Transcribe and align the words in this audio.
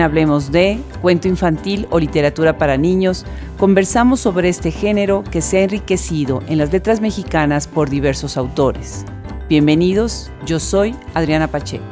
Hablemos 0.00 0.52
de 0.52 0.78
Cuento 1.00 1.28
Infantil 1.28 1.86
o 1.90 1.98
Literatura 1.98 2.58
para 2.58 2.76
Niños, 2.76 3.24
conversamos 3.58 4.20
sobre 4.20 4.48
este 4.48 4.70
género 4.70 5.24
que 5.24 5.40
se 5.40 5.58
ha 5.58 5.62
enriquecido 5.62 6.42
en 6.48 6.58
las 6.58 6.72
letras 6.72 7.00
mexicanas 7.00 7.66
por 7.66 7.90
diversos 7.90 8.36
autores. 8.36 9.04
Bienvenidos, 9.48 10.30
yo 10.44 10.58
soy 10.60 10.94
Adriana 11.14 11.48
Pacheco. 11.48 11.84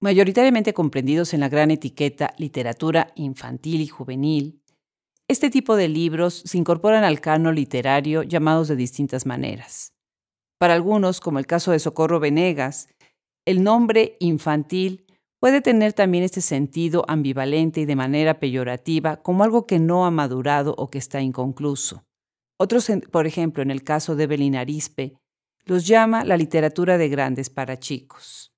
Mayoritariamente 0.00 0.72
comprendidos 0.72 1.34
en 1.34 1.40
la 1.40 1.48
gran 1.48 1.70
etiqueta 1.70 2.32
literatura 2.38 3.12
infantil 3.16 3.80
y 3.80 3.88
juvenil, 3.88 4.62
este 5.30 5.50
tipo 5.50 5.76
de 5.76 5.88
libros 5.88 6.42
se 6.46 6.56
incorporan 6.56 7.04
al 7.04 7.20
canon 7.20 7.54
literario 7.54 8.22
llamados 8.22 8.66
de 8.68 8.76
distintas 8.76 9.26
maneras. 9.26 9.92
Para 10.58 10.72
algunos, 10.72 11.20
como 11.20 11.38
el 11.38 11.46
caso 11.46 11.70
de 11.70 11.78
Socorro 11.78 12.18
Venegas, 12.18 12.88
el 13.46 13.62
nombre 13.62 14.16
infantil 14.20 15.04
puede 15.38 15.60
tener 15.60 15.92
también 15.92 16.24
este 16.24 16.40
sentido 16.40 17.04
ambivalente 17.08 17.82
y 17.82 17.84
de 17.84 17.94
manera 17.94 18.40
peyorativa 18.40 19.18
como 19.18 19.44
algo 19.44 19.66
que 19.66 19.78
no 19.78 20.06
ha 20.06 20.10
madurado 20.10 20.74
o 20.78 20.88
que 20.88 20.98
está 20.98 21.20
inconcluso. 21.20 22.04
Otros, 22.58 22.90
por 23.12 23.26
ejemplo, 23.26 23.62
en 23.62 23.70
el 23.70 23.84
caso 23.84 24.16
de 24.16 24.24
Evelyn 24.24 24.56
Arispe, 24.56 25.18
los 25.64 25.86
llama 25.86 26.24
la 26.24 26.38
literatura 26.38 26.96
de 26.96 27.10
grandes 27.10 27.50
para 27.50 27.78
chicos. 27.78 28.52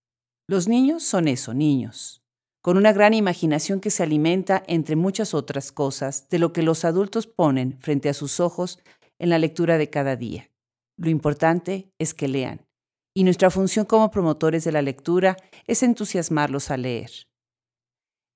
Los 0.48 0.68
niños 0.68 1.02
son 1.02 1.26
eso, 1.26 1.52
niños 1.52 2.19
con 2.62 2.76
una 2.76 2.92
gran 2.92 3.14
imaginación 3.14 3.80
que 3.80 3.90
se 3.90 4.02
alimenta, 4.02 4.62
entre 4.66 4.96
muchas 4.96 5.34
otras 5.34 5.72
cosas, 5.72 6.28
de 6.28 6.38
lo 6.38 6.52
que 6.52 6.62
los 6.62 6.84
adultos 6.84 7.26
ponen 7.26 7.78
frente 7.80 8.08
a 8.08 8.14
sus 8.14 8.40
ojos 8.40 8.78
en 9.18 9.30
la 9.30 9.38
lectura 9.38 9.78
de 9.78 9.88
cada 9.88 10.16
día. 10.16 10.50
Lo 10.96 11.08
importante 11.08 11.90
es 11.98 12.12
que 12.12 12.28
lean, 12.28 12.66
y 13.14 13.24
nuestra 13.24 13.50
función 13.50 13.86
como 13.86 14.10
promotores 14.10 14.64
de 14.64 14.72
la 14.72 14.82
lectura 14.82 15.36
es 15.66 15.82
entusiasmarlos 15.82 16.70
a 16.70 16.76
leer. 16.76 17.10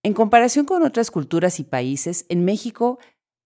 En 0.03 0.15
comparación 0.15 0.67
con 0.67 0.83
otras 0.83 1.11
culturas 1.11 1.61
y 1.61 1.65
países, 1.65 2.27
en 2.29 2.45
México, 2.45 2.99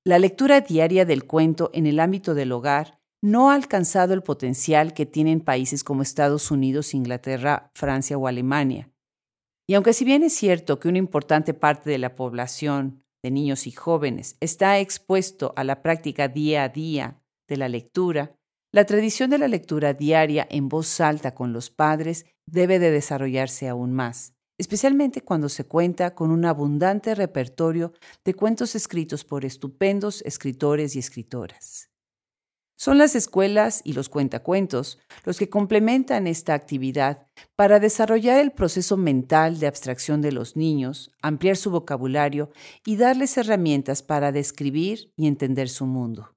la 0.05 0.19
lectura 0.19 0.61
diaria 0.61 1.05
del 1.05 1.25
cuento 1.25 1.71
en 1.73 1.87
el 1.87 2.01
ámbito 2.01 2.35
del 2.35 2.53
hogar 2.53 2.99
no 3.21 3.51
ha 3.51 3.55
alcanzado 3.55 4.15
el 4.15 4.23
potencial 4.23 4.95
que 4.95 5.07
tienen 5.07 5.41
países 5.41 5.83
como 5.83 6.03
Estados 6.03 6.51
Unidos, 6.51 6.95
Inglaterra, 6.95 7.71
Francia 7.75 8.17
o 8.17 8.27
Alemania. 8.29 8.91
Y 9.71 9.75
aunque 9.75 9.93
si 9.93 10.05
bien 10.07 10.23
es 10.23 10.33
cierto 10.33 10.81
que 10.81 10.89
una 10.89 10.99
importante 10.99 11.53
parte 11.53 11.91
de 11.91 11.99
la 11.99 12.17
población 12.17 13.05
de 13.23 13.31
niños 13.31 13.67
y 13.67 13.71
jóvenes 13.71 14.37
está 14.41 14.79
expuesto 14.79 15.53
a 15.57 15.65
la 15.65 15.83
práctica 15.83 16.27
día 16.29 16.65
a 16.65 16.69
día 16.71 17.21
de 17.47 17.59
la 17.59 17.69
lectura, 17.69 18.35
la 18.73 18.87
tradición 18.87 19.29
de 19.29 19.37
la 19.37 19.47
lectura 19.47 19.93
diaria 19.93 20.47
en 20.51 20.71
voz 20.71 21.01
alta 21.01 21.35
con 21.35 21.53
los 21.53 21.69
padres 21.69 22.25
debe 22.47 22.79
de 22.79 22.91
desarrollarse 22.91 23.69
aún 23.69 23.93
más, 23.93 24.33
especialmente 24.57 25.21
cuando 25.21 25.51
se 25.51 25.65
cuenta 25.65 26.15
con 26.15 26.31
un 26.31 26.47
abundante 26.47 27.15
repertorio 27.15 27.93
de 28.25 28.33
cuentos 28.33 28.75
escritos 28.75 29.25
por 29.25 29.45
estupendos 29.45 30.23
escritores 30.23 30.97
y 30.97 30.99
escritoras. 30.99 31.91
Son 32.81 32.97
las 32.97 33.17
escuelas 33.17 33.81
y 33.83 33.93
los 33.95 34.09
cuentacuentos 34.09 35.01
los 35.25 35.37
que 35.37 35.51
complementan 35.51 36.29
esta 36.29 36.55
actividad 36.55 37.27
para 37.57 37.81
desarrollar 37.81 38.39
el 38.39 38.53
proceso 38.53 38.97
mental 38.97 39.59
de 39.59 39.67
abstracción 39.67 40.23
de 40.23 40.31
los 40.31 40.55
niños, 40.55 41.11
ampliar 41.21 41.57
su 41.57 41.73
vocabulario 41.73 42.53
y 42.87 42.97
darles 42.97 43.37
herramientas 43.37 44.05
para 44.05 44.31
describir 44.31 45.13
y 45.17 45.27
entender 45.27 45.69
su 45.69 45.87
mundo. 45.87 46.37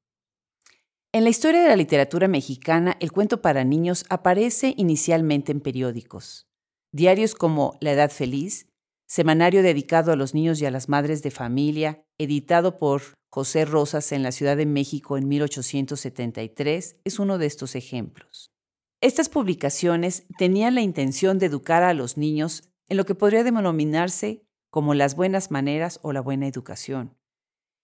En 1.13 1.25
la 1.25 1.29
historia 1.29 1.61
de 1.61 1.69
la 1.69 1.75
literatura 1.75 2.27
mexicana, 2.27 2.97
el 2.99 3.11
cuento 3.11 3.43
para 3.43 3.63
niños 3.63 4.03
aparece 4.09 4.73
inicialmente 4.77 5.51
en 5.51 5.61
periódicos. 5.61 6.47
Diarios 6.91 7.35
como 7.35 7.77
La 7.81 7.91
Edad 7.91 8.09
Feliz, 8.09 8.65
semanario 9.05 9.61
dedicado 9.61 10.11
a 10.11 10.15
los 10.15 10.33
niños 10.33 10.59
y 10.59 10.65
a 10.65 10.71
las 10.71 10.89
madres 10.89 11.21
de 11.21 11.29
familia, 11.29 12.03
editado 12.17 12.79
por 12.79 13.01
José 13.33 13.63
Rosas 13.63 14.11
en 14.11 14.23
la 14.23 14.33
Ciudad 14.33 14.57
de 14.57 14.65
México 14.65 15.17
en 15.17 15.29
1873 15.29 16.97
es 17.05 17.17
uno 17.17 17.37
de 17.37 17.45
estos 17.45 17.75
ejemplos. 17.75 18.51
Estas 18.99 19.29
publicaciones 19.29 20.25
tenían 20.37 20.75
la 20.75 20.81
intención 20.81 21.39
de 21.39 21.45
educar 21.45 21.81
a 21.83 21.93
los 21.93 22.17
niños 22.17 22.63
en 22.89 22.97
lo 22.97 23.05
que 23.05 23.15
podría 23.15 23.45
denominarse 23.45 24.43
como 24.69 24.93
las 24.95 25.15
buenas 25.15 25.49
maneras 25.49 26.01
o 26.03 26.11
la 26.11 26.19
buena 26.19 26.45
educación, 26.45 27.17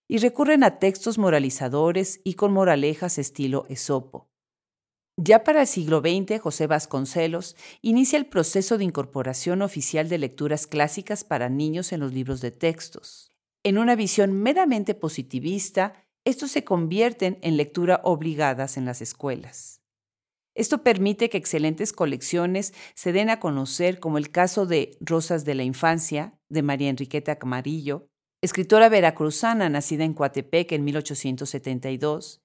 y 0.09 0.17
recurren 0.17 0.65
a 0.65 0.79
textos 0.79 1.17
moralizadores 1.17 2.19
y 2.25 2.33
con 2.33 2.51
moralejas 2.51 3.17
estilo 3.17 3.65
Esopo. 3.69 4.29
Ya 5.15 5.45
para 5.45 5.61
el 5.61 5.67
siglo 5.67 6.01
XX, 6.01 6.41
José 6.41 6.67
Vasconcelos 6.67 7.55
inicia 7.81 8.19
el 8.19 8.25
proceso 8.25 8.77
de 8.77 8.83
incorporación 8.83 9.61
oficial 9.61 10.09
de 10.09 10.17
lecturas 10.17 10.67
clásicas 10.67 11.23
para 11.23 11.47
niños 11.47 11.93
en 11.93 12.01
los 12.01 12.13
libros 12.13 12.41
de 12.41 12.51
textos. 12.51 13.31
En 13.67 13.77
una 13.77 13.97
visión 13.97 14.31
meramente 14.31 14.95
positivista, 14.95 16.01
estos 16.23 16.51
se 16.51 16.63
convierten 16.63 17.37
en 17.41 17.57
lectura 17.57 17.99
obligadas 18.05 18.77
en 18.77 18.85
las 18.85 19.01
escuelas. 19.01 19.81
Esto 20.55 20.83
permite 20.83 21.29
que 21.29 21.37
excelentes 21.37 21.91
colecciones 21.91 22.73
se 22.95 23.11
den 23.11 23.29
a 23.29 23.41
conocer, 23.41 23.99
como 23.99 24.19
el 24.19 24.31
caso 24.31 24.67
de 24.67 24.97
Rosas 25.01 25.43
de 25.43 25.53
la 25.53 25.63
Infancia, 25.63 26.39
de 26.47 26.61
María 26.61 26.89
Enriqueta 26.89 27.39
Camarillo, 27.39 28.07
escritora 28.41 28.87
veracruzana 28.87 29.67
nacida 29.67 30.05
en 30.05 30.13
Coatepec 30.13 30.71
en 30.71 30.85
1872, 30.85 32.41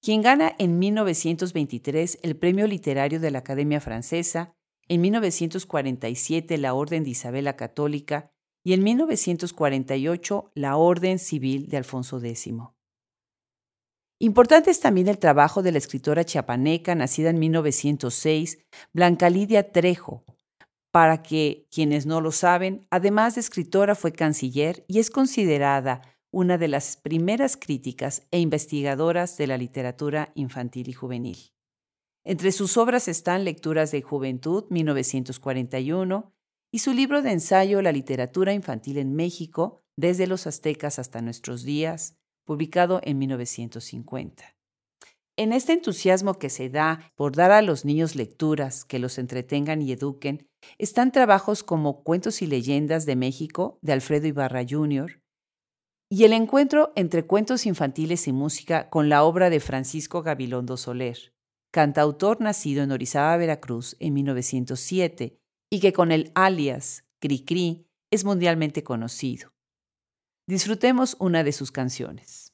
quien 0.00 0.22
gana 0.22 0.54
en 0.60 0.78
1923 0.78 2.20
el 2.22 2.36
Premio 2.36 2.68
Literario 2.68 3.18
de 3.18 3.32
la 3.32 3.40
Academia 3.40 3.80
Francesa, 3.80 4.54
en 4.86 5.00
1947 5.00 6.56
la 6.58 6.74
Orden 6.74 7.02
de 7.02 7.10
Isabel 7.10 7.52
Católica 7.56 8.32
y 8.64 8.72
en 8.72 8.82
1948 8.82 10.52
la 10.54 10.76
Orden 10.76 11.18
Civil 11.18 11.68
de 11.68 11.76
Alfonso 11.76 12.18
X. 12.22 12.48
Importante 14.18 14.70
es 14.70 14.80
también 14.80 15.08
el 15.08 15.18
trabajo 15.18 15.62
de 15.62 15.72
la 15.72 15.78
escritora 15.78 16.24
chiapaneca 16.24 16.94
nacida 16.94 17.30
en 17.30 17.40
1906, 17.40 18.58
Blanca 18.92 19.28
Lidia 19.28 19.72
Trejo, 19.72 20.24
para 20.92 21.22
que, 21.22 21.66
quienes 21.72 22.06
no 22.06 22.20
lo 22.20 22.30
saben, 22.30 22.86
además 22.90 23.34
de 23.34 23.40
escritora 23.40 23.94
fue 23.94 24.12
canciller 24.12 24.84
y 24.86 25.00
es 25.00 25.10
considerada 25.10 26.02
una 26.30 26.56
de 26.56 26.68
las 26.68 26.96
primeras 26.96 27.56
críticas 27.56 28.26
e 28.30 28.38
investigadoras 28.38 29.36
de 29.36 29.46
la 29.48 29.58
literatura 29.58 30.30
infantil 30.34 30.88
y 30.88 30.92
juvenil. 30.92 31.38
Entre 32.24 32.52
sus 32.52 32.76
obras 32.76 33.08
están 33.08 33.44
Lecturas 33.44 33.90
de 33.90 34.02
Juventud, 34.02 34.64
1941, 34.70 36.32
y 36.74 36.78
su 36.78 36.94
libro 36.94 37.20
de 37.20 37.32
ensayo 37.32 37.82
La 37.82 37.92
literatura 37.92 38.54
infantil 38.54 38.96
en 38.96 39.14
México, 39.14 39.84
desde 39.96 40.26
los 40.26 40.46
aztecas 40.46 40.98
hasta 40.98 41.20
nuestros 41.20 41.64
días, 41.64 42.16
publicado 42.46 43.00
en 43.04 43.18
1950. 43.18 44.56
En 45.36 45.52
este 45.52 45.74
entusiasmo 45.74 46.34
que 46.34 46.48
se 46.48 46.70
da 46.70 47.12
por 47.14 47.36
dar 47.36 47.52
a 47.52 47.62
los 47.62 47.84
niños 47.84 48.16
lecturas 48.16 48.84
que 48.84 48.98
los 48.98 49.18
entretengan 49.18 49.82
y 49.82 49.92
eduquen, 49.92 50.48
están 50.78 51.12
trabajos 51.12 51.62
como 51.62 52.02
Cuentos 52.02 52.40
y 52.40 52.46
Leyendas 52.46 53.04
de 53.04 53.16
México 53.16 53.78
de 53.82 53.92
Alfredo 53.92 54.26
Ibarra 54.26 54.64
Jr. 54.68 55.22
y 56.10 56.24
el 56.24 56.32
encuentro 56.32 56.92
entre 56.96 57.26
cuentos 57.26 57.66
infantiles 57.66 58.28
y 58.28 58.32
música 58.32 58.88
con 58.88 59.08
la 59.08 59.24
obra 59.24 59.50
de 59.50 59.60
Francisco 59.60 60.22
Gabilondo 60.22 60.76
Soler, 60.78 61.34
cantautor 61.70 62.40
nacido 62.40 62.82
en 62.82 62.92
Orizaba, 62.92 63.36
Veracruz, 63.36 63.96
en 64.00 64.14
1907 64.14 65.41
y 65.72 65.80
que 65.80 65.94
con 65.94 66.12
el 66.12 66.32
alias 66.34 67.02
Cricri 67.18 67.86
es 68.10 68.26
mundialmente 68.26 68.84
conocido. 68.84 69.54
Disfrutemos 70.46 71.16
una 71.18 71.44
de 71.44 71.52
sus 71.52 71.72
canciones. 71.72 72.52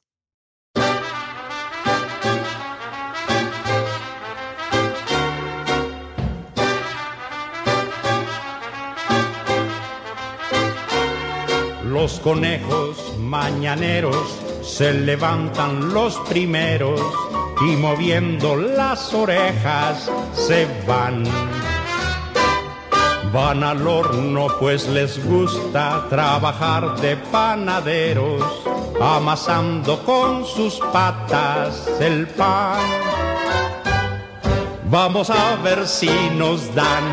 Los 11.83 12.21
conejos 12.21 13.17
mañaneros 13.17 14.39
se 14.63 14.93
levantan 14.93 15.93
los 15.93 16.17
primeros 16.29 17.01
y 17.69 17.75
moviendo 17.75 18.55
las 18.55 19.13
orejas 19.13 20.09
se 20.33 20.65
van 20.87 21.25
Van 23.31 23.63
al 23.63 23.87
horno 23.87 24.47
pues 24.59 24.87
les 24.87 25.23
gusta 25.23 26.05
trabajar 26.09 26.95
de 26.99 27.15
panaderos, 27.15 28.43
amasando 28.99 30.03
con 30.03 30.45
sus 30.45 30.79
patas 30.91 31.87
el 31.99 32.27
pan. 32.27 32.79
Vamos 34.85 35.29
a 35.29 35.55
ver 35.63 35.87
si 35.87 36.09
nos 36.35 36.73
dan 36.73 37.03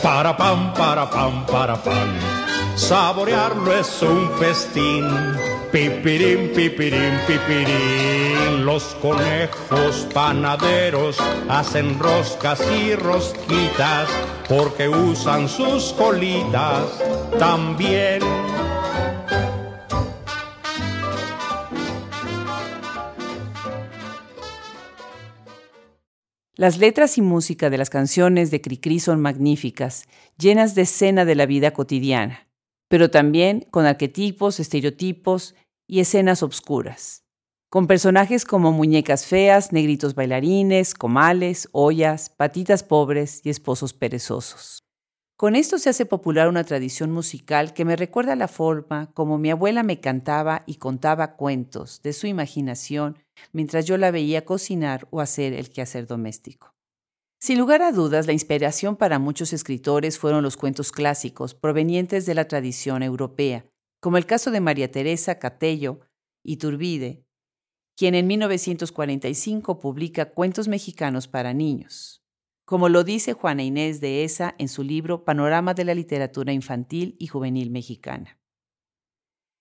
para 0.00 0.36
pan, 0.36 0.72
para 0.74 1.10
pan, 1.10 1.44
para 1.46 1.76
pan. 1.76 2.42
saborearlo 2.76 3.72
es 3.72 4.00
un 4.02 4.30
festín. 4.38 5.51
Pipirín, 5.72 6.50
pipirín, 6.54 7.14
pipirín. 7.26 8.66
Los 8.66 8.94
conejos 8.96 10.06
panaderos 10.12 11.16
hacen 11.48 11.98
roscas 11.98 12.60
y 12.70 12.94
rosquitas 12.94 14.06
porque 14.50 14.86
usan 14.90 15.48
sus 15.48 15.94
colitas 15.94 17.02
también. 17.38 18.20
Las 26.54 26.76
letras 26.76 27.16
y 27.16 27.22
música 27.22 27.70
de 27.70 27.78
las 27.78 27.88
canciones 27.88 28.50
de 28.50 28.60
Cricri 28.60 29.00
son 29.00 29.22
magníficas, 29.22 30.04
llenas 30.36 30.74
de 30.74 30.82
escena 30.82 31.24
de 31.24 31.34
la 31.34 31.46
vida 31.46 31.72
cotidiana, 31.72 32.46
pero 32.92 33.10
también 33.10 33.66
con 33.70 33.86
arquetipos, 33.86 34.60
estereotipos 34.60 35.54
y 35.88 36.00
escenas 36.00 36.42
obscuras, 36.42 37.24
con 37.70 37.86
personajes 37.86 38.44
como 38.44 38.70
muñecas 38.70 39.24
feas, 39.24 39.72
negritos 39.72 40.14
bailarines, 40.14 40.92
comales, 40.92 41.70
ollas, 41.72 42.28
patitas 42.28 42.82
pobres 42.82 43.40
y 43.44 43.48
esposos 43.48 43.94
perezosos. 43.94 44.80
Con 45.38 45.56
esto 45.56 45.78
se 45.78 45.88
hace 45.88 46.04
popular 46.04 46.50
una 46.50 46.64
tradición 46.64 47.12
musical 47.12 47.72
que 47.72 47.86
me 47.86 47.96
recuerda 47.96 48.36
la 48.36 48.46
forma 48.46 49.10
como 49.14 49.38
mi 49.38 49.50
abuela 49.50 49.82
me 49.82 49.98
cantaba 49.98 50.62
y 50.66 50.74
contaba 50.74 51.36
cuentos 51.36 52.02
de 52.02 52.12
su 52.12 52.26
imaginación 52.26 53.16
mientras 53.54 53.86
yo 53.86 53.96
la 53.96 54.10
veía 54.10 54.44
cocinar 54.44 55.08
o 55.10 55.22
hacer 55.22 55.54
el 55.54 55.70
quehacer 55.70 56.06
doméstico. 56.06 56.71
Sin 57.42 57.58
lugar 57.58 57.82
a 57.82 57.90
dudas, 57.90 58.28
la 58.28 58.32
inspiración 58.32 58.94
para 58.94 59.18
muchos 59.18 59.52
escritores 59.52 60.16
fueron 60.16 60.44
los 60.44 60.56
cuentos 60.56 60.92
clásicos 60.92 61.54
provenientes 61.54 62.24
de 62.24 62.34
la 62.34 62.46
tradición 62.46 63.02
europea, 63.02 63.66
como 64.00 64.16
el 64.16 64.26
caso 64.26 64.52
de 64.52 64.60
María 64.60 64.92
Teresa 64.92 65.40
Catello 65.40 66.00
y 66.44 66.58
Turbide, 66.58 67.24
quien 67.96 68.14
en 68.14 68.28
1945 68.28 69.80
publica 69.80 70.30
Cuentos 70.30 70.68
mexicanos 70.68 71.26
para 71.26 71.52
niños 71.52 72.22
como 72.72 72.88
lo 72.88 73.04
dice 73.04 73.34
Juana 73.34 73.62
Inés 73.62 74.00
de 74.00 74.24
Esa 74.24 74.54
en 74.56 74.68
su 74.68 74.82
libro 74.82 75.24
Panorama 75.24 75.74
de 75.74 75.84
la 75.84 75.94
Literatura 75.94 76.54
Infantil 76.54 77.16
y 77.18 77.26
Juvenil 77.26 77.70
Mexicana. 77.70 78.40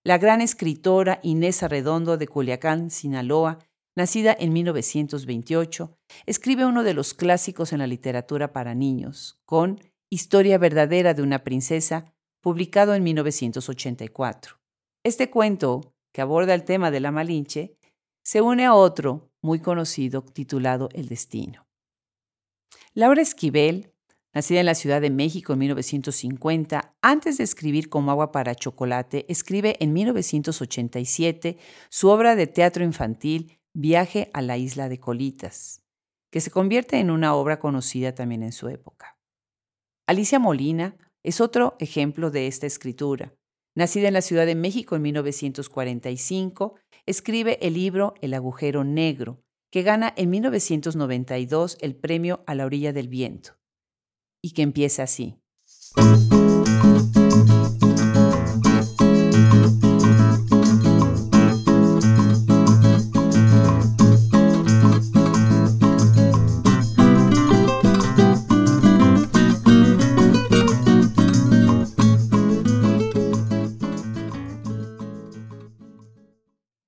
La 0.05 0.17
gran 0.17 0.39
escritora 0.39 1.19
Inés 1.21 1.61
Arredondo 1.61 2.17
de 2.17 2.27
Culiacán, 2.27 2.89
Sinaloa, 2.89 3.59
nacida 3.95 4.35
en 4.39 4.53
1928, 4.53 5.97
escribe 6.25 6.65
uno 6.65 6.83
de 6.83 6.93
los 6.93 7.13
clásicos 7.13 7.73
en 7.73 7.79
la 7.79 7.87
literatura 7.87 8.53
para 8.53 8.75
niños, 8.75 9.39
con 9.45 9.79
Historia 10.13 10.57
verdadera 10.57 11.13
de 11.13 11.21
una 11.21 11.43
princesa, 11.43 12.13
publicado 12.41 12.93
en 12.95 13.03
1984. 13.03 14.59
Este 15.05 15.29
cuento, 15.29 15.93
que 16.13 16.21
aborda 16.21 16.53
el 16.53 16.65
tema 16.65 16.91
de 16.91 16.99
la 16.99 17.11
Malinche, 17.11 17.77
se 18.23 18.41
une 18.41 18.65
a 18.65 18.73
otro 18.73 19.31
muy 19.41 19.59
conocido 19.59 20.21
titulado 20.21 20.89
El 20.93 21.07
Destino. 21.07 21.65
Laura 22.93 23.21
Esquivel, 23.21 23.93
nacida 24.33 24.59
en 24.59 24.65
la 24.65 24.75
Ciudad 24.75 24.99
de 24.99 25.09
México 25.09 25.53
en 25.53 25.59
1950, 25.59 26.93
antes 27.01 27.37
de 27.37 27.45
escribir 27.45 27.87
como 27.87 28.11
agua 28.11 28.33
para 28.33 28.53
chocolate, 28.53 29.25
escribe 29.29 29.77
en 29.79 29.93
1987 29.93 31.57
su 31.89 32.09
obra 32.09 32.35
de 32.35 32.47
teatro 32.47 32.83
infantil 32.83 33.60
Viaje 33.73 34.29
a 34.33 34.41
la 34.41 34.57
isla 34.57 34.89
de 34.89 34.99
Colitas, 34.99 35.81
que 36.29 36.41
se 36.41 36.51
convierte 36.51 36.99
en 36.99 37.09
una 37.09 37.35
obra 37.35 37.57
conocida 37.57 38.13
también 38.13 38.43
en 38.43 38.51
su 38.51 38.67
época. 38.67 39.17
Alicia 40.07 40.39
Molina 40.39 40.97
es 41.23 41.39
otro 41.39 41.77
ejemplo 41.79 42.31
de 42.31 42.47
esta 42.47 42.67
escritura. 42.67 43.33
Nacida 43.73 44.09
en 44.09 44.13
la 44.13 44.21
Ciudad 44.21 44.45
de 44.45 44.55
México 44.55 44.97
en 44.97 45.03
1945, 45.03 46.75
escribe 47.05 47.65
el 47.65 47.75
libro 47.75 48.13
El 48.21 48.33
agujero 48.33 48.83
negro, 48.83 49.37
que 49.71 49.83
gana 49.83 50.13
en 50.17 50.31
1992 50.31 51.77
el 51.79 51.95
premio 51.95 52.43
A 52.47 52.55
la 52.55 52.65
orilla 52.65 52.91
del 52.91 53.07
viento, 53.07 53.57
y 54.43 54.51
que 54.51 54.63
empieza 54.63 55.03
así. 55.03 55.37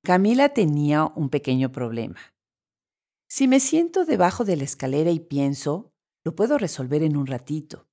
Camila 0.05 0.49
tenía 0.49 1.05
un 1.15 1.29
pequeño 1.29 1.71
problema. 1.71 2.19
Si 3.29 3.47
me 3.47 3.61
siento 3.61 4.03
debajo 4.03 4.43
de 4.43 4.57
la 4.57 4.65
escalera 4.65 5.11
y 5.11 5.21
pienso, 5.21 5.93
lo 6.25 6.35
puedo 6.35 6.57
resolver 6.57 7.03
en 7.03 7.15
un 7.15 7.25
ratito. 7.25 7.87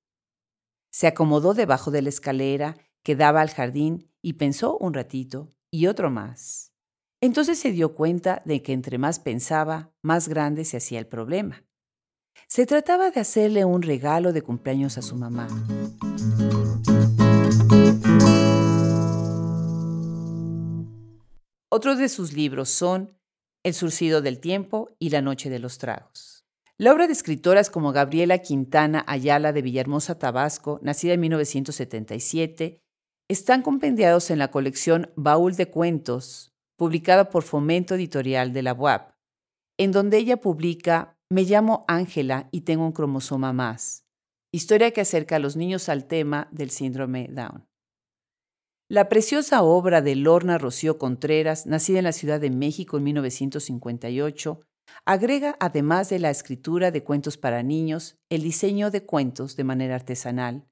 Se 0.91 1.07
acomodó 1.07 1.53
debajo 1.53 1.89
de 1.89 2.01
la 2.01 2.09
escalera 2.09 2.75
que 3.01 3.15
daba 3.15 3.39
al 3.39 3.49
jardín 3.49 4.11
y 4.21 4.33
pensó 4.33 4.77
un 4.77 4.93
ratito 4.93 5.53
y 5.71 5.87
otro 5.87 6.11
más. 6.11 6.73
Entonces 7.21 7.57
se 7.57 7.71
dio 7.71 7.95
cuenta 7.95 8.41
de 8.43 8.61
que 8.61 8.73
entre 8.73 8.97
más 8.97 9.21
pensaba, 9.21 9.93
más 10.01 10.27
grande 10.27 10.65
se 10.65 10.77
hacía 10.77 10.99
el 10.99 11.07
problema. 11.07 11.63
Se 12.47 12.65
trataba 12.65 13.11
de 13.11 13.21
hacerle 13.21 13.63
un 13.63 13.83
regalo 13.83 14.33
de 14.33 14.41
cumpleaños 14.41 14.97
a 14.97 15.01
su 15.01 15.15
mamá. 15.15 15.47
Otros 21.73 21.97
de 21.99 22.09
sus 22.09 22.33
libros 22.33 22.67
son 22.67 23.17
el 23.63 23.73
surcido 23.73 24.21
del 24.21 24.41
tiempo 24.41 24.89
y 24.99 25.09
La 25.09 25.21
noche 25.21 25.49
de 25.49 25.59
los 25.59 25.77
tragos. 25.77 26.43
La 26.77 26.91
obra 26.91 27.07
de 27.07 27.13
escritoras 27.13 27.69
como 27.69 27.93
Gabriela 27.93 28.39
Quintana 28.39 29.05
Ayala 29.07 29.53
de 29.53 29.61
Villahermosa, 29.61 30.19
Tabasco, 30.19 30.81
nacida 30.83 31.13
en 31.13 31.21
1977, 31.21 32.81
están 33.29 33.61
compendiados 33.61 34.31
en 34.31 34.39
la 34.39 34.51
colección 34.51 35.13
Baúl 35.15 35.55
de 35.55 35.69
Cuentos, 35.69 36.53
publicada 36.75 37.29
por 37.29 37.43
Fomento 37.43 37.95
Editorial 37.95 38.51
de 38.51 38.63
la 38.63 38.73
UAP, 38.73 39.13
en 39.77 39.93
donde 39.93 40.17
ella 40.17 40.41
publica 40.41 41.17
Me 41.29 41.43
llamo 41.43 41.85
Ángela 41.87 42.49
y 42.51 42.61
tengo 42.61 42.83
un 42.83 42.91
cromosoma 42.91 43.53
más, 43.53 44.05
historia 44.51 44.91
que 44.91 44.99
acerca 44.99 45.37
a 45.37 45.39
los 45.39 45.55
niños 45.55 45.87
al 45.87 46.03
tema 46.05 46.49
del 46.51 46.69
síndrome 46.69 47.29
Down. 47.31 47.70
La 48.91 49.07
preciosa 49.07 49.63
obra 49.63 50.01
de 50.01 50.17
Lorna 50.17 50.57
Rocío 50.57 50.97
Contreras, 50.97 51.65
nacida 51.65 51.99
en 51.99 52.03
la 52.03 52.11
Ciudad 52.11 52.41
de 52.41 52.49
México 52.49 52.97
en 52.97 53.05
1958, 53.05 54.59
agrega, 55.05 55.55
además 55.61 56.09
de 56.09 56.19
la 56.19 56.29
escritura 56.29 56.91
de 56.91 57.01
cuentos 57.01 57.37
para 57.37 57.63
niños, 57.63 58.19
el 58.29 58.43
diseño 58.43 58.91
de 58.91 59.05
cuentos 59.05 59.55
de 59.55 59.63
manera 59.63 59.95
artesanal. 59.95 60.67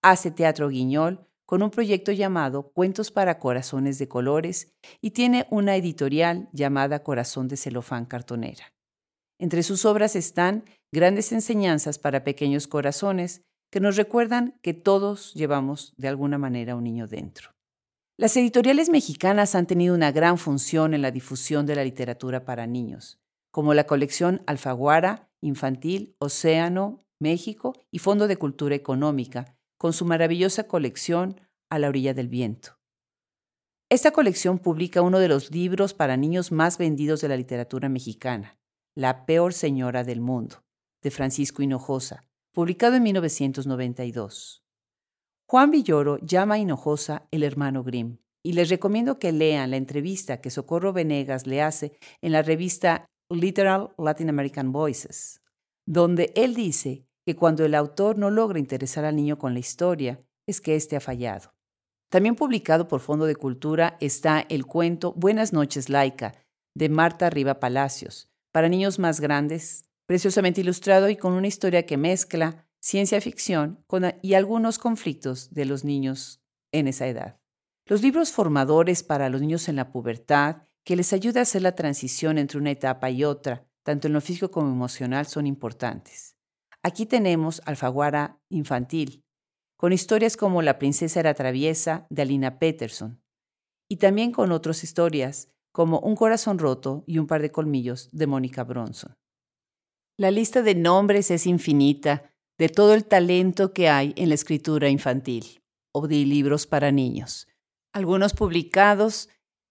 Hace 0.00 0.30
teatro 0.30 0.70
guiñol 0.70 1.28
con 1.44 1.62
un 1.62 1.68
proyecto 1.70 2.12
llamado 2.12 2.72
Cuentos 2.72 3.10
para 3.10 3.38
Corazones 3.38 3.98
de 3.98 4.08
Colores 4.08 4.72
y 5.02 5.10
tiene 5.10 5.46
una 5.50 5.76
editorial 5.76 6.48
llamada 6.54 7.02
Corazón 7.02 7.46
de 7.46 7.58
Celofán 7.58 8.06
Cartonera. 8.06 8.72
Entre 9.38 9.62
sus 9.62 9.84
obras 9.84 10.16
están 10.16 10.64
grandes 10.90 11.30
enseñanzas 11.30 11.98
para 11.98 12.24
pequeños 12.24 12.66
corazones 12.66 13.42
que 13.70 13.80
nos 13.80 13.96
recuerdan 13.96 14.58
que 14.62 14.74
todos 14.74 15.32
llevamos 15.34 15.94
de 15.96 16.08
alguna 16.08 16.38
manera 16.38 16.76
un 16.76 16.84
niño 16.84 17.06
dentro. 17.06 17.50
Las 18.18 18.36
editoriales 18.36 18.90
mexicanas 18.90 19.54
han 19.54 19.66
tenido 19.66 19.94
una 19.94 20.12
gran 20.12 20.36
función 20.36 20.92
en 20.92 21.02
la 21.02 21.10
difusión 21.10 21.64
de 21.64 21.76
la 21.76 21.84
literatura 21.84 22.44
para 22.44 22.66
niños, 22.66 23.18
como 23.50 23.72
la 23.72 23.84
colección 23.84 24.42
Alfaguara, 24.46 25.30
Infantil, 25.40 26.14
Océano, 26.18 26.98
México 27.18 27.74
y 27.90 27.98
Fondo 27.98 28.28
de 28.28 28.36
Cultura 28.36 28.74
Económica, 28.74 29.56
con 29.78 29.92
su 29.92 30.04
maravillosa 30.04 30.64
colección 30.64 31.40
A 31.70 31.78
la 31.78 31.88
orilla 31.88 32.12
del 32.12 32.28
viento. 32.28 32.76
Esta 33.88 34.10
colección 34.10 34.58
publica 34.58 35.02
uno 35.02 35.18
de 35.18 35.28
los 35.28 35.50
libros 35.50 35.94
para 35.94 36.16
niños 36.16 36.52
más 36.52 36.78
vendidos 36.78 37.20
de 37.22 37.28
la 37.28 37.36
literatura 37.36 37.88
mexicana, 37.88 38.58
La 38.94 39.24
peor 39.24 39.54
señora 39.54 40.04
del 40.04 40.20
mundo, 40.20 40.62
de 41.02 41.10
Francisco 41.10 41.62
Hinojosa, 41.62 42.24
publicado 42.52 42.96
en 42.96 43.04
1992. 43.04 44.64
Juan 45.48 45.70
Villoro 45.70 46.18
llama 46.18 46.54
a 46.54 46.58
Hinojosa 46.58 47.26
el 47.30 47.42
hermano 47.42 47.84
Grimm 47.84 48.18
y 48.42 48.52
les 48.54 48.70
recomiendo 48.70 49.18
que 49.18 49.32
lean 49.32 49.70
la 49.70 49.76
entrevista 49.76 50.40
que 50.40 50.50
Socorro 50.50 50.92
Venegas 50.92 51.46
le 51.46 51.62
hace 51.62 51.98
en 52.22 52.32
la 52.32 52.42
revista 52.42 53.06
Literal 53.28 53.90
Latin 53.98 54.28
American 54.28 54.72
Voices, 54.72 55.42
donde 55.86 56.32
él 56.34 56.54
dice 56.54 57.06
que 57.24 57.36
cuando 57.36 57.64
el 57.64 57.74
autor 57.74 58.18
no 58.18 58.30
logra 58.30 58.58
interesar 58.58 59.04
al 59.04 59.16
niño 59.16 59.38
con 59.38 59.52
la 59.52 59.60
historia, 59.60 60.18
es 60.48 60.60
que 60.60 60.74
éste 60.74 60.96
ha 60.96 61.00
fallado. 61.00 61.52
También 62.10 62.34
publicado 62.34 62.88
por 62.88 63.00
Fondo 63.00 63.26
de 63.26 63.36
Cultura 63.36 63.96
está 64.00 64.40
el 64.48 64.66
cuento 64.66 65.12
Buenas 65.12 65.52
noches, 65.52 65.88
Laica, 65.88 66.34
de 66.74 66.88
Marta 66.88 67.30
Riva 67.30 67.60
Palacios, 67.60 68.28
para 68.52 68.68
niños 68.68 68.98
más 68.98 69.20
grandes 69.20 69.84
preciosamente 70.10 70.60
ilustrado 70.60 71.08
y 71.08 71.14
con 71.14 71.34
una 71.34 71.46
historia 71.46 71.86
que 71.86 71.96
mezcla 71.96 72.66
ciencia 72.80 73.20
ficción 73.20 73.86
y 74.22 74.34
algunos 74.34 74.80
conflictos 74.80 75.54
de 75.54 75.64
los 75.66 75.84
niños 75.84 76.42
en 76.72 76.88
esa 76.88 77.06
edad. 77.06 77.38
Los 77.86 78.02
libros 78.02 78.32
formadores 78.32 79.04
para 79.04 79.28
los 79.28 79.40
niños 79.40 79.68
en 79.68 79.76
la 79.76 79.92
pubertad, 79.92 80.64
que 80.82 80.96
les 80.96 81.12
ayuda 81.12 81.38
a 81.38 81.42
hacer 81.44 81.62
la 81.62 81.76
transición 81.76 82.38
entre 82.38 82.58
una 82.58 82.72
etapa 82.72 83.08
y 83.08 83.22
otra, 83.22 83.68
tanto 83.84 84.08
en 84.08 84.14
lo 84.14 84.20
físico 84.20 84.50
como 84.50 84.72
emocional, 84.72 85.26
son 85.26 85.46
importantes. 85.46 86.34
Aquí 86.82 87.06
tenemos 87.06 87.62
Alfaguara 87.64 88.40
Infantil, 88.48 89.22
con 89.76 89.92
historias 89.92 90.36
como 90.36 90.60
La 90.60 90.80
princesa 90.80 91.20
era 91.20 91.34
traviesa 91.34 92.08
de 92.10 92.22
Alina 92.22 92.58
Peterson, 92.58 93.22
y 93.88 93.98
también 93.98 94.32
con 94.32 94.50
otras 94.50 94.82
historias 94.82 95.52
como 95.70 96.00
Un 96.00 96.16
corazón 96.16 96.58
roto 96.58 97.04
y 97.06 97.18
un 97.18 97.28
par 97.28 97.42
de 97.42 97.52
colmillos 97.52 98.08
de 98.10 98.26
Mónica 98.26 98.64
Bronson. 98.64 99.19
La 100.20 100.30
lista 100.30 100.60
de 100.60 100.74
nombres 100.74 101.30
es 101.30 101.46
infinita 101.46 102.30
de 102.58 102.68
todo 102.68 102.92
el 102.92 103.06
talento 103.06 103.72
que 103.72 103.88
hay 103.88 104.12
en 104.18 104.28
la 104.28 104.34
escritura 104.34 104.90
infantil 104.90 105.62
o 105.92 106.06
de 106.06 106.16
libros 106.26 106.66
para 106.66 106.92
niños, 106.92 107.48
algunos 107.94 108.34
publicados 108.34 109.30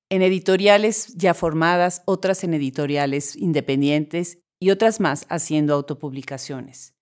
en 0.09 0.23
editoriales 0.23 1.13
ya 1.15 1.35
formadas, 1.35 2.01
otras 2.05 2.43
en 2.43 2.55
editoriales 2.55 3.35
independientes 3.35 4.39
y 4.59 4.71
otras 4.71 4.99
más 4.99 5.27
haciendo 5.29 5.75
autopublicaciones. 5.75 6.95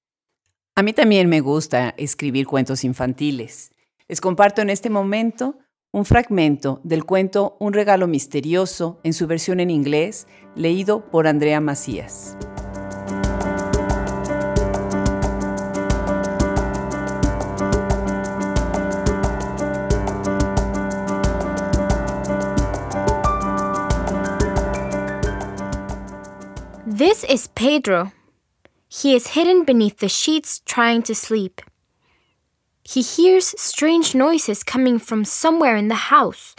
A 0.76 0.84
mí 0.84 0.92
también 0.92 1.30
me 1.30 1.40
gusta 1.40 1.96
escribir 1.98 2.48
cuentos 2.48 2.84
infantiles. 2.84 3.72
Les 4.10 4.20
comparto 4.20 4.62
en 4.62 4.70
este 4.70 4.90
momento 4.90 5.58
un 5.94 6.04
fragmento 6.04 6.82
del 6.84 7.06
cuento 7.06 7.56
Un 7.62 7.72
regalo 7.72 8.08
misterioso 8.08 9.00
en 9.06 9.14
su 9.14 9.26
versión 9.26 9.62
en 9.62 9.70
inglés, 9.70 10.28
leído 10.54 11.10
por 11.10 11.28
Andrea 11.28 11.62
Macías. 11.62 12.36
This 27.18 27.32
is 27.32 27.48
Pedro. 27.48 28.12
He 28.88 29.16
is 29.16 29.34
hidden 29.34 29.64
beneath 29.64 29.98
the 29.98 30.08
sheets 30.08 30.62
trying 30.68 31.02
to 31.02 31.16
sleep. 31.16 31.64
He 32.84 33.02
hears 33.02 33.60
strange 33.60 34.14
noises 34.14 34.62
coming 34.62 35.00
from 35.00 35.26
somewhere 35.26 35.76
in 35.76 35.88
the 35.88 36.14
house. 36.14 36.54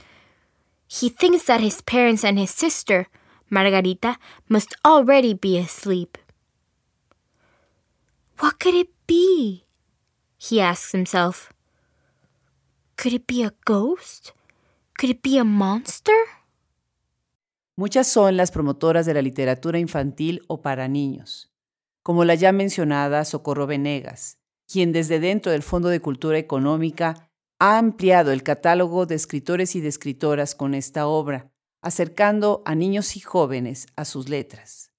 He 0.88 1.10
thinks 1.10 1.44
that 1.44 1.60
his 1.60 1.80
parents 1.82 2.24
and 2.24 2.40
his 2.40 2.50
sister, 2.50 3.06
Margarita, 3.48 4.16
must 4.48 4.74
already 4.84 5.32
be 5.32 5.56
asleep. 5.58 6.18
What 8.40 8.58
could 8.58 8.74
it 8.74 8.90
be? 9.06 9.62
He 10.38 10.60
asks 10.60 10.90
himself. 10.90 11.52
Could 12.96 13.12
it 13.12 13.28
be 13.28 13.44
a 13.44 13.54
ghost? 13.64 14.32
Could 14.98 15.10
it 15.10 15.22
be 15.22 15.38
a 15.38 15.44
monster? 15.44 16.18
Muchas 17.78 18.08
son 18.08 18.37
las 18.37 18.50
promotoras 18.50 19.06
de 19.06 19.14
la 19.14 19.23
literatura 19.23 19.78
infantil 19.78 20.42
o 20.49 20.62
para 20.62 20.88
niños, 20.88 21.52
como 22.02 22.25
la 22.25 22.35
ya 22.35 22.50
mencionada 22.50 23.25
Socorro 23.25 23.68
Venegas, 23.68 24.40
quien 24.66 24.90
desde 24.90 25.20
dentro 25.20 25.52
del 25.52 25.62
Fondo 25.62 25.88
de 25.88 26.00
Cultura 26.00 26.38
Económica 26.38 27.30
ha 27.61 27.78
ampliado 27.78 28.32
el 28.32 28.42
catálogo 28.42 29.06
de 29.06 29.14
escritores 29.14 29.76
y 29.76 29.80
de 29.80 29.87
escritoras 29.87 30.56
con 30.56 30.75
esta 30.75 31.06
obra, 31.06 31.52
acercando 31.80 32.64
a 32.64 32.75
niños 32.75 33.16
y 33.16 33.20
jóvenes 33.20 33.87
a 33.94 34.04
sus 34.04 34.28
letras. 34.28 34.90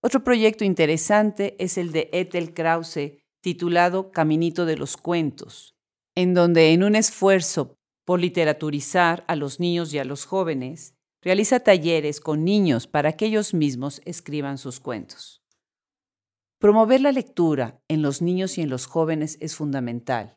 Otro 0.00 0.22
proyecto 0.22 0.62
interesante 0.62 1.56
es 1.58 1.76
el 1.76 1.90
de 1.90 2.08
Ethel 2.12 2.54
Krause, 2.54 3.18
titulado 3.40 4.12
Caminito 4.12 4.64
de 4.64 4.76
los 4.76 4.96
Cuentos, 4.96 5.74
en 6.14 6.34
donde 6.34 6.72
en 6.72 6.84
un 6.84 6.94
esfuerzo 6.94 7.74
por 8.04 8.20
literaturizar 8.20 9.24
a 9.26 9.34
los 9.34 9.58
niños 9.58 9.92
y 9.92 9.98
a 9.98 10.04
los 10.04 10.24
jóvenes, 10.24 10.94
realiza 11.22 11.60
talleres 11.60 12.20
con 12.20 12.44
niños 12.44 12.86
para 12.86 13.12
que 13.12 13.26
ellos 13.26 13.54
mismos 13.54 14.02
escriban 14.04 14.58
sus 14.58 14.80
cuentos. 14.80 15.42
Promover 16.58 17.00
la 17.00 17.12
lectura 17.12 17.80
en 17.88 18.02
los 18.02 18.22
niños 18.22 18.58
y 18.58 18.62
en 18.62 18.70
los 18.70 18.86
jóvenes 18.86 19.38
es 19.40 19.56
fundamental 19.56 20.36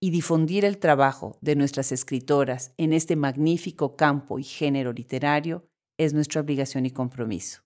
y 0.00 0.10
difundir 0.10 0.64
el 0.64 0.78
trabajo 0.78 1.38
de 1.40 1.56
nuestras 1.56 1.92
escritoras 1.92 2.74
en 2.76 2.92
este 2.92 3.16
magnífico 3.16 3.96
campo 3.96 4.38
y 4.38 4.44
género 4.44 4.92
literario 4.92 5.66
es 5.98 6.12
nuestra 6.12 6.40
obligación 6.40 6.84
y 6.84 6.90
compromiso. 6.90 7.62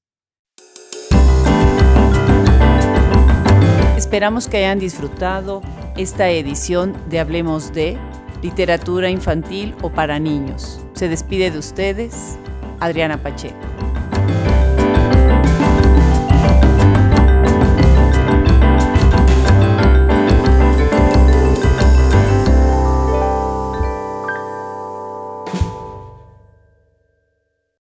Esperamos 3.97 4.47
que 4.49 4.59
hayan 4.59 4.79
disfrutado 4.79 5.61
esta 5.97 6.31
edición 6.31 6.95
de 7.09 7.19
Hablemos 7.19 7.73
de 7.73 7.99
Literatura 8.43 9.11
Infantil 9.11 9.75
o 9.83 9.91
para 9.91 10.21
Niños. 10.21 10.81
Se 10.95 11.09
despide 11.09 11.51
de 11.51 11.59
ustedes 11.59 12.39
Adriana 12.81 13.19
Pacheco. 13.19 13.78